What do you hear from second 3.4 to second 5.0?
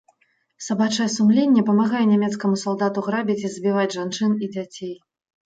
і забіваць жанчын і дзяцей.